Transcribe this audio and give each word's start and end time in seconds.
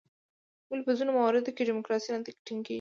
ولې 0.69 0.83
په 0.87 0.91
ځینو 0.97 1.11
مواردو 1.17 1.55
کې 1.55 1.67
ډیموکراسي 1.69 2.09
نه 2.13 2.19
ټینګیږي؟ 2.45 2.69